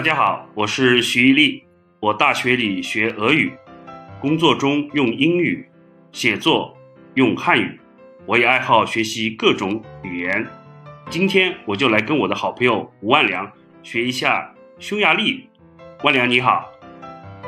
[0.00, 1.62] 大家好，我是徐一力。
[2.00, 3.52] 我大学里学俄语，
[4.18, 5.68] 工作中用英语，
[6.10, 6.74] 写作
[7.16, 7.78] 用汉语。
[8.24, 10.46] 我也爱好学习各种语言。
[11.10, 13.46] 今天我就来跟我的好朋友吴万良
[13.82, 15.44] 学一下匈牙利语。
[16.02, 16.72] 万良你好，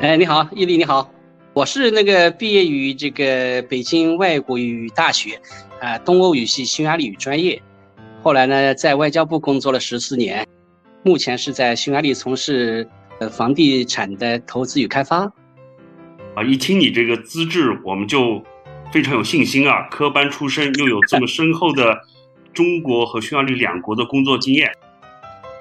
[0.03, 1.11] 哎，你好，伊利你好。
[1.55, 5.41] 我是那个毕业于这个北京外国语大学，
[5.81, 7.63] 啊，东欧语系匈牙利语专业。
[8.23, 10.47] 后来呢，在外交部工作了十四年，
[11.03, 12.89] 目前是在匈牙利从事
[13.19, 13.29] 呃。
[13.29, 15.33] 房地产的投资与开发，
[16.35, 18.43] 啊，一听你这个资质，我们就
[18.93, 19.83] 非常有信心啊。
[19.91, 22.01] 科班出身，又有这么深厚的
[22.53, 24.71] 中国和匈牙利两国的工作经验。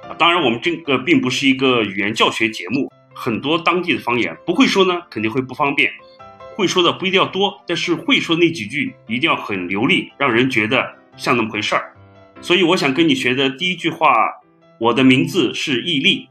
[0.09, 5.89] 啊，当然，我们这个并不是一个语言教学节目，很多当地的方言不会说呢，肯定会不方便；
[6.55, 10.83] 会说的不一定要多，但是会说那几句一定要很流利，让人觉得
[11.15, 11.93] 像那么回事儿。
[12.41, 14.09] 所以，我想跟你学的第一句话，
[14.81, 16.27] 我的名字是毅力。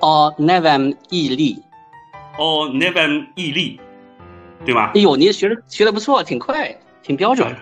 [0.00, 1.62] 哦，never 毅力，
[2.38, 3.78] 哦，never 毅力，
[4.64, 4.92] 对吗？
[4.94, 7.54] 哎呦，你学的学的不错，挺快，挺标准。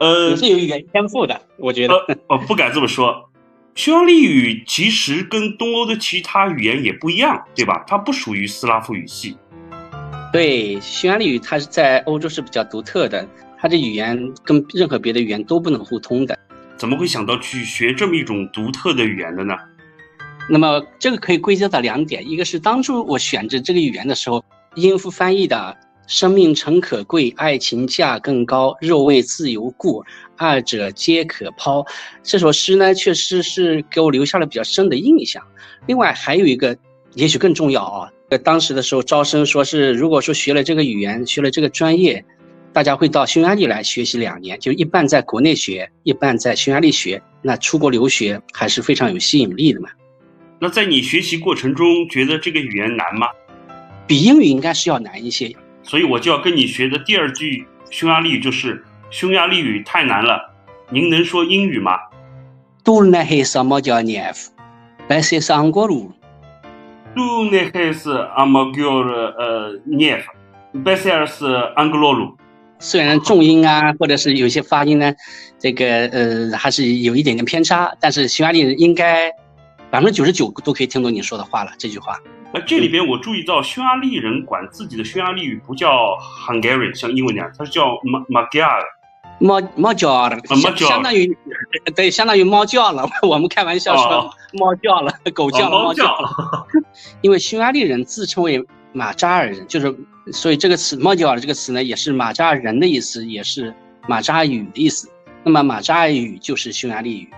[0.00, 1.94] 呃，你是有语言天赋的，我觉得。
[2.28, 3.28] 哦，不敢这么说。
[3.74, 7.84] 匈牙利语其实跟东欧的其他语言也不一样，对吧？
[7.86, 9.36] 它不属于斯拉夫语系。
[10.32, 16.34] 对，匈牙利语它是在欧洲是比较独特的，它的语言跟任何别的语言都不能互通的。
[16.78, 19.54] 怎么会想到去学这么一种独特的语言的呢？
[20.48, 30.04] 那么这个可以归结到两点，一个是当初我选择这个语言的时候，音符翻译的“生命诚可贵，爱情价更高，肉为自由故，
[30.36, 31.84] 二者皆可抛”
[32.22, 35.42] 这首诗呢，确实是给我留下了比较深的印象。
[35.86, 36.76] 另外还有一个，
[37.14, 42.24] 也许更重要啊，在当时的时候招生说是，如果说学了这个语言，学了这个专业，
[42.76, 49.88] 大家会到匈牙利来学习两年，就一半在国内学，一半在匈牙利学，那出国留学还是非常有吸引力的嘛。
[50.58, 53.28] 那在你学习过程中，觉得这个语言难吗？
[54.06, 55.50] 比英语应该是要难一些。
[55.82, 60.38] 所以我就要跟你学的第二句匈牙利语就是匈牙利语太难了。
[60.90, 61.98] 您能说英语吗
[62.84, 64.36] ？Do ne has a magyar nyelv,
[65.08, 66.12] beszélsz angolul?
[67.14, 70.24] Do ne has a magyar nyelv,
[70.84, 71.40] beszélsz
[71.74, 72.34] angolul?
[72.78, 75.14] 虽然重音啊，或者是有些发音呢，
[75.58, 79.30] 这个呃还是有一点点偏差，但是匈牙利人应该。
[79.88, 81.70] 百分之九十九都可以听懂你说的话了。
[81.78, 82.18] 这句话，
[82.52, 85.88] 那这里边我注意到，匈牙利人管自己的匈牙利语不叫
[86.46, 88.66] Hungarian，像英文那样，它是叫 Ma Magyar。
[89.38, 90.36] 猫猫叫了，
[90.76, 91.34] 相当于
[91.94, 93.08] 对，相当于猫叫了。
[93.22, 96.66] 我们开玩笑说猫叫了，狗叫了，猫叫了。
[97.22, 98.62] 因为匈牙利人自称为
[98.96, 99.94] 马扎尔人，就是
[100.32, 103.74] 所以这个词猫叫了这个词呢，也是马扎尔人的意思，也是
[104.08, 105.06] 马扎尔语的意思。
[105.44, 107.28] 那么马扎尔语就是匈牙利语。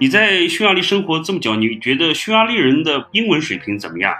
[0.00, 4.12] 你在匈牙利生活这么久，你觉得匈牙利人的英文水平怎么样？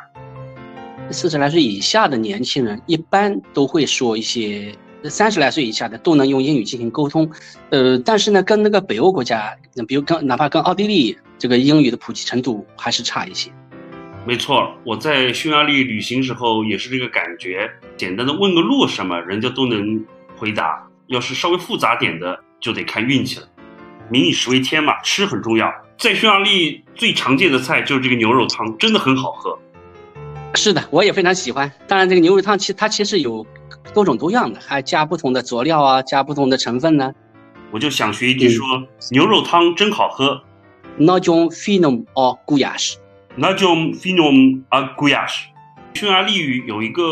[1.10, 4.72] 四十来岁以下的年轻人一般都会说一些，
[5.04, 7.28] 三十来岁以下的都能用英语进行沟通。
[7.70, 9.52] 呃，但是呢，跟那个北欧国家，
[9.88, 13.50] 比如跟哪怕跟奥地利，这个英语的普及程度还是差一些。
[14.26, 17.70] 没错，我在匈牙利旅行时候也是这个感觉。
[17.96, 20.04] 简单的问个路什么，人家都能
[20.36, 20.64] 回答；
[21.06, 23.46] 要是稍微复杂点的，就得看运气了。
[24.10, 25.72] 民以食为天嘛，吃很重要。
[25.96, 29.56] 在匈牙利最常见的菜就是这个牛肉汤，真的很好喝。
[30.54, 31.70] 是的，我也非常喜欢。
[31.86, 33.46] 当然，这个牛肉汤其实它其实有
[33.94, 37.12] 多种多样的，还加不同的佐料啊，加不同的成分呢。
[37.70, 38.66] 我就想学一句说，
[39.12, 40.42] 牛肉汤真好喝。
[40.96, 43.05] 那种 finom a guias，那
[43.54, 45.46] 种 finom a g u i a s
[45.94, 46.00] h。
[46.00, 47.02] 匈牙利语有一个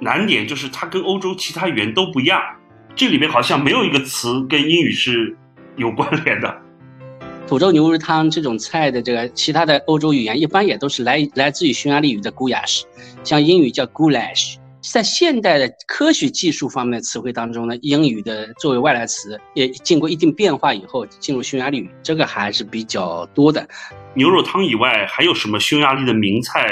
[0.00, 2.40] 难点，就是它跟欧洲其他语言都不一样。
[2.94, 5.36] 这里面好像没有一个词跟英语是。
[5.78, 6.56] 有关联的，
[7.46, 12.84] 土豆牛肉汤这种菜的这个其他的欧洲语言一般也都是来来自于匈牙利语的 guyash，
[13.22, 14.56] 像英语叫 goulash。
[14.80, 23.68] 在现代的科学技术方面的词汇当中呢，英语的作为外来词也经过一定变化以后进入匈牙利语，这个还是比较多的。
[24.16, 26.66] 牛肉汤以外还有什么匈牙利的名菜？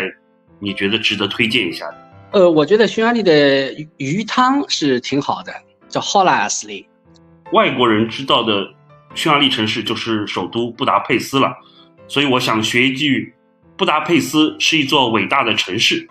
[0.59, 1.97] 你觉得值得推荐一下的？
[2.33, 5.53] 呃，我觉得匈牙利的鱼汤是挺好的，
[5.87, 6.87] 叫 h o l a s l y
[7.53, 8.73] 外国人知道的。
[9.15, 11.53] 匈牙利城市就是首都布达佩斯了，
[12.09, 13.33] 所以我想学一句：
[13.77, 16.09] 布达佩斯是一座伟大的城市。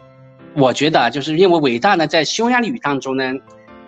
[0.54, 3.34] 我觉得就是因为伟大呢，在匈牙利语当中呢，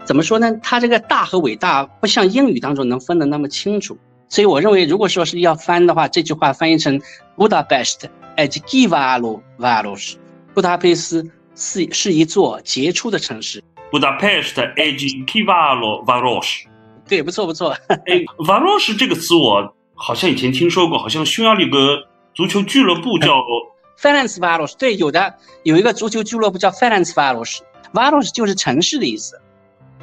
[0.04, 0.52] 怎么说呢？
[0.62, 3.98] 它这个大和伟大不像英语当中能分得那么清楚。
[4.28, 7.00] 所以我认为，如果说是要翻的话，这句话翻译成
[7.38, 10.16] Budapest egy kiváló város。
[10.54, 13.64] 布达佩斯是是一座杰出的城市。
[13.92, 16.64] Budapest egy kiváló város。
[17.08, 17.70] 对，不错不错。
[17.88, 18.64] 哎，v a r
[18.98, 23.40] 这个词我好像以前听说过，好像匈牙利个足球俱乐部叫
[23.98, 26.90] f e r e n c e v a l o s 对，有的有一个足球俱乐部叫 f e
[26.90, 27.62] r e n c e v a l o s
[27.94, 29.40] v a l o s 就是城市的意思。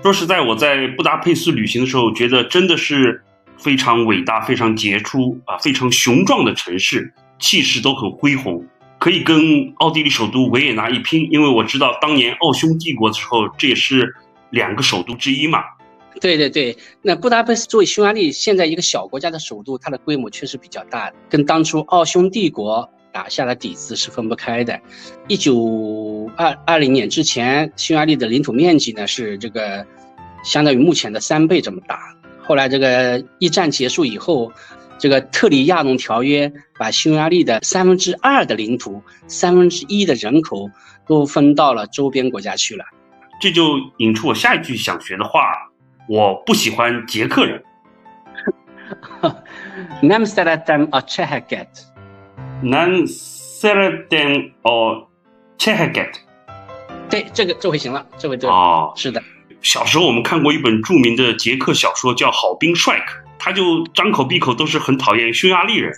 [0.03, 3.23] 说实在，我在布达佩斯旅行的时候，觉得真的是
[3.63, 8.67] 非常伟大、非常杰出啊、非常雄壮的城市，气势都很恢宏，
[8.99, 11.29] 可以跟奥地利首都维也纳一拼。
[11.31, 14.13] 因为我知道当年奥匈帝国的时候，这也是
[14.51, 15.61] 两个首都之一嘛。
[16.21, 24.79] 对对对，那布达佩斯作为匈牙利现在一个小国家的首都，它的规模确实比较大的，跟当初奥匈帝国打下的底子是分不开的。
[25.27, 29.85] 一九二二零年之前，匈牙利的领土面积呢是这个
[30.45, 31.99] 相当于目前的三倍这么大。
[32.45, 34.53] 后来这个一战结束以后，
[34.99, 40.71] 这个特里亚农条约把匈牙利的三分之二的领土、三分之一的人口
[41.07, 42.85] 都分到了周边国家去了。
[43.41, 45.41] 这就引出我下一句想学的话。
[46.09, 47.63] 我不喜欢捷克人。
[50.03, 51.69] Nem szeretem a cseheket.
[52.61, 55.09] Nem szeretem a
[55.57, 56.11] cseheket.
[57.09, 58.51] 对，这个这回行了，这回对。
[58.51, 59.23] 哦，是的。
[59.63, 65.93] 小时候我们看过一本著名的捷克小说，叫《好兵帅克》，他就张口闭口都是很讨厌匈牙利人。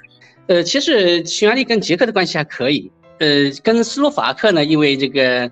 [0.46, 2.90] 呃，其实匈牙利跟捷克的关系还可以。
[3.18, 5.50] 呃，跟斯洛伐克呢，因为这个。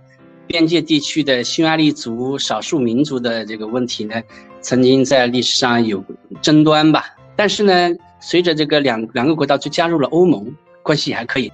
[0.48, 4.20] 边界地区的匈牙利族少数民族的这个问题呢，
[4.60, 6.04] 曾经在历史上有
[6.42, 7.06] 争端吧。
[7.36, 11.50] 但是呢，随着这个两两个国家就加入了欧盟，关系还可以。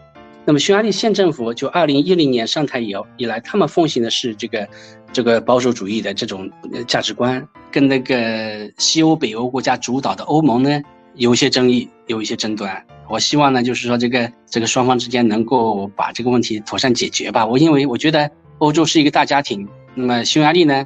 [0.48, 4.66] 那么匈牙利县政府就二零一零年上台以以来，他们奉行的是这个
[5.12, 6.50] 这个保守主义的这种
[6.86, 10.80] 价值观，跟那个西欧、北欧国家主导的欧盟呢
[11.16, 12.82] 有一些争议，有一些争端。
[13.10, 17.44] 我希望呢，就是说这个这个双方之间能够把这个问题妥善解决吧。
[17.44, 18.30] 我因为我觉得。
[18.60, 20.84] 欧洲是一个大家庭，那么匈牙利呢，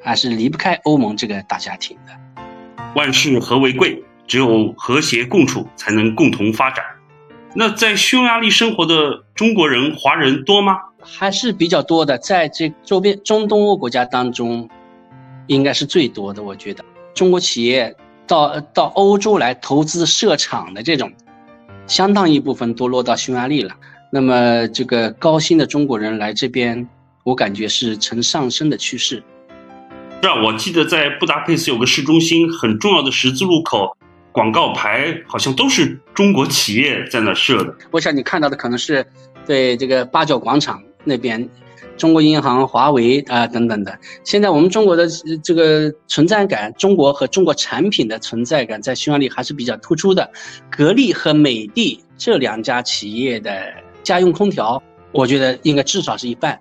[0.00, 2.42] 还是离不开欧盟这个大家庭的。
[2.94, 6.82] 万事和为贵，只有和谐共处，才能共同发展。
[7.58, 10.76] 那在匈牙利生活的中国人、华人多吗？
[11.02, 14.68] 还是比较多的，在这周边中东欧国家当中，
[15.46, 16.42] 应该是最多的。
[16.42, 21.10] 我觉得中国企业到到欧洲来投资设厂的这种，
[21.86, 23.74] 相当一部分都落到匈牙利了。
[24.12, 26.86] 那么，这个高薪的中国人来这边，
[27.24, 29.24] 我感觉是呈上升的趋势。
[30.20, 33.96] 是啊，我记得在布达佩斯有个市中心很重要的十字路口，
[34.36, 37.74] 广告牌好像都是中国企业在那设的。
[37.90, 39.02] 我想你看到的可能是
[39.46, 41.48] 对这个八角广场那边，
[41.96, 43.98] 中国银行、华为啊等等的。
[44.24, 45.08] 现在我们中国的
[45.42, 50.30] 这个存在感，中国和中国产品的存在感在匈牙利还是比较突出的。
[50.70, 53.50] 格力和美的这两家企业的。
[54.02, 54.80] 家用空调，
[55.12, 56.60] 我觉得应该至少是一半。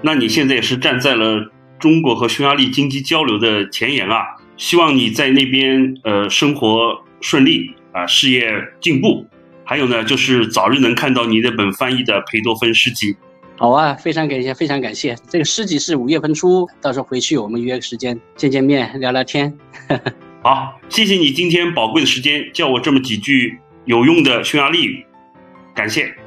[0.00, 1.38] 那你现在也是站在了
[1.78, 4.24] 中国和匈牙利经济交流的前沿啊！
[4.56, 8.50] 希望你在那边呃生活顺利啊，事业
[8.80, 9.26] 进步。
[9.64, 13.16] 还有呢，就是早日能看到你那本翻译的裴多芬诗集。
[13.56, 15.14] 好啊，非常感谢，非常感谢。
[15.28, 19.56] 这个诗集是五月份出，到时候回去我们约个时间见见面，聊聊天。
[20.42, 25.04] 好，谢谢你今天宝贵的时间，教我这么几句有用的匈牙利语，
[25.74, 26.19] 感谢。